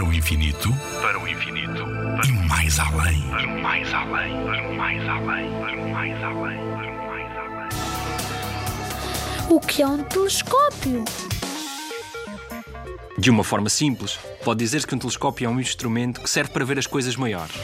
Para 0.00 0.08
o 0.08 0.14
infinito, 0.14 0.74
para 1.02 1.20
o 1.20 1.28
infinito, 1.28 1.84
e 2.26 2.32
mais 2.48 2.78
além. 2.78 3.20
para 3.28 3.46
o 3.46 3.62
mais 3.62 3.92
além, 3.92 4.32
para 4.46 4.66
o 4.66 4.74
mais 4.74 5.06
além, 5.06 5.50
para 5.60 5.76
o 5.76 5.90
mais 5.90 6.22
além, 6.22 6.56
para 6.56 6.90
o 6.90 7.06
mais 7.06 7.36
além. 7.36 7.68
O 9.50 9.60
que 9.60 9.82
é 9.82 9.86
um 9.86 10.02
telescópio? 10.04 11.04
De 13.18 13.28
uma 13.28 13.44
forma 13.44 13.68
simples, 13.68 14.18
pode 14.42 14.60
dizer-se 14.60 14.86
que 14.86 14.94
um 14.94 14.98
telescópio 14.98 15.44
é 15.44 15.50
um 15.50 15.60
instrumento 15.60 16.22
que 16.22 16.30
serve 16.30 16.50
para 16.50 16.64
ver 16.64 16.78
as 16.78 16.86
coisas 16.86 17.14
maiores. 17.14 17.54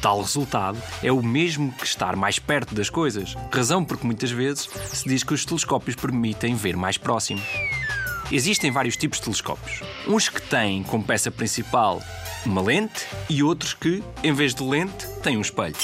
Tal 0.00 0.20
resultado 0.20 0.82
é 1.00 1.12
o 1.12 1.22
mesmo 1.22 1.70
que 1.70 1.86
estar 1.86 2.16
mais 2.16 2.40
perto 2.40 2.74
das 2.74 2.90
coisas, 2.90 3.36
razão 3.52 3.84
porque 3.84 4.04
muitas 4.04 4.32
vezes 4.32 4.68
se 4.92 5.08
diz 5.08 5.22
que 5.22 5.32
os 5.32 5.44
telescópios 5.44 5.94
permitem 5.94 6.56
ver 6.56 6.76
mais 6.76 6.98
próximo. 6.98 7.40
Existem 8.32 8.70
vários 8.70 8.96
tipos 8.96 9.18
de 9.18 9.24
telescópios. 9.24 9.82
Uns 10.08 10.30
que 10.30 10.40
têm 10.40 10.82
como 10.82 11.04
peça 11.04 11.30
principal 11.30 12.00
uma 12.46 12.62
lente 12.62 13.06
e 13.28 13.42
outros 13.42 13.74
que, 13.74 14.02
em 14.24 14.32
vez 14.32 14.54
de 14.54 14.62
lente, 14.62 15.06
têm 15.22 15.36
um 15.36 15.42
espelho. 15.42 15.76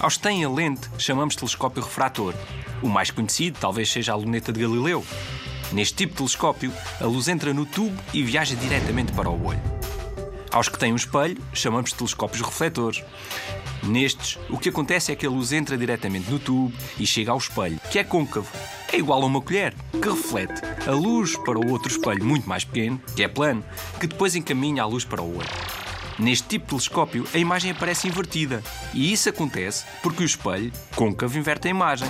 Aos 0.00 0.16
que 0.16 0.24
têm 0.24 0.44
a 0.44 0.50
lente, 0.50 0.90
chamamos 0.98 1.34
de 1.34 1.38
telescópio 1.38 1.84
refrator. 1.84 2.34
O 2.82 2.88
mais 2.88 3.12
conhecido 3.12 3.58
talvez 3.60 3.88
seja 3.92 4.12
a 4.12 4.16
luneta 4.16 4.52
de 4.52 4.60
Galileu. 4.60 5.06
Neste 5.72 5.94
tipo 5.94 6.14
de 6.14 6.18
telescópio, 6.18 6.72
a 7.00 7.04
luz 7.04 7.28
entra 7.28 7.54
no 7.54 7.64
tubo 7.64 7.96
e 8.12 8.24
viaja 8.24 8.56
diretamente 8.56 9.12
para 9.12 9.30
o 9.30 9.46
olho. 9.46 9.73
Aos 10.54 10.68
que 10.68 10.78
têm 10.78 10.92
um 10.92 10.96
espelho, 10.96 11.36
chamamos 11.52 11.90
de 11.90 11.96
telescópios 11.96 12.40
refletores. 12.40 13.02
Nestes, 13.82 14.38
o 14.48 14.56
que 14.56 14.68
acontece 14.68 15.10
é 15.10 15.16
que 15.16 15.26
a 15.26 15.28
luz 15.28 15.50
entra 15.50 15.76
diretamente 15.76 16.30
no 16.30 16.38
tubo 16.38 16.72
e 16.96 17.04
chega 17.04 17.32
ao 17.32 17.38
espelho, 17.38 17.80
que 17.90 17.98
é 17.98 18.04
côncavo. 18.04 18.46
É 18.92 18.96
igual 18.96 19.20
a 19.20 19.26
uma 19.26 19.40
colher, 19.40 19.74
que 19.90 20.08
reflete 20.08 20.62
a 20.86 20.92
luz 20.92 21.36
para 21.38 21.58
o 21.58 21.68
outro 21.72 21.90
espelho 21.90 22.24
muito 22.24 22.48
mais 22.48 22.64
pequeno, 22.64 23.02
que 23.16 23.24
é 23.24 23.26
plano, 23.26 23.64
que 23.98 24.06
depois 24.06 24.36
encaminha 24.36 24.84
a 24.84 24.86
luz 24.86 25.04
para 25.04 25.20
o 25.20 25.38
olho. 25.38 25.48
Neste 26.20 26.46
tipo 26.46 26.66
de 26.66 26.70
telescópio, 26.70 27.26
a 27.34 27.38
imagem 27.38 27.72
aparece 27.72 28.06
invertida. 28.06 28.62
E 28.94 29.12
isso 29.12 29.28
acontece 29.28 29.84
porque 30.04 30.22
o 30.22 30.26
espelho, 30.26 30.70
côncavo, 30.94 31.36
inverte 31.36 31.66
a 31.66 31.70
imagem. 31.72 32.08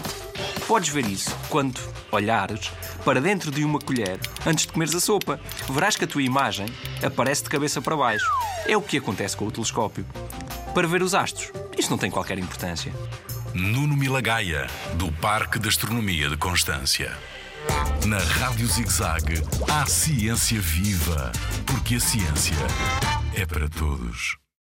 Podes 0.66 0.88
ver 0.88 1.06
isso 1.06 1.36
quando 1.48 1.78
olhares 2.10 2.72
para 3.04 3.20
dentro 3.20 3.50
de 3.50 3.64
uma 3.64 3.78
colher 3.78 4.18
antes 4.46 4.66
de 4.66 4.72
comeres 4.72 4.94
a 4.94 5.00
sopa. 5.00 5.38
Verás 5.68 5.96
que 5.96 6.04
a 6.04 6.08
tua 6.08 6.22
imagem 6.22 6.66
aparece 7.02 7.42
de 7.42 7.50
cabeça 7.50 7.82
para 7.82 7.96
baixo. 7.96 8.26
É 8.66 8.76
o 8.76 8.82
que 8.82 8.96
acontece 8.96 9.36
com 9.36 9.46
o 9.46 9.50
telescópio. 9.50 10.06
Para 10.74 10.88
ver 10.88 11.02
os 11.02 11.14
astros, 11.14 11.52
isto 11.78 11.90
não 11.90 11.98
tem 11.98 12.10
qualquer 12.10 12.38
importância. 12.38 12.92
Nuno 13.52 13.96
Milagaya, 13.96 14.66
do 14.94 15.12
Parque 15.12 15.58
de 15.58 15.68
Astronomia 15.68 16.28
de 16.28 16.36
Constância. 16.36 17.12
Na 18.06 18.18
Rádio 18.18 18.66
ZigZag, 18.66 19.42
há 19.70 19.86
ciência 19.86 20.60
viva, 20.60 21.30
porque 21.64 21.96
a 21.96 22.00
ciência 22.00 22.56
é 23.34 23.46
para 23.46 23.68
todos. 23.68 24.43